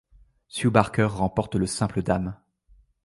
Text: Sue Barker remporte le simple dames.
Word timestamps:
Sue 0.47 0.71
Barker 0.71 1.09
remporte 1.11 1.53
le 1.53 1.67
simple 1.67 2.01
dames. 2.01 2.35